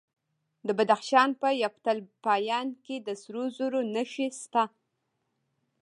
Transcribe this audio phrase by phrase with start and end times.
[0.67, 4.63] د بدخشان په یفتل پایان کې د سرو زرو نښې شته.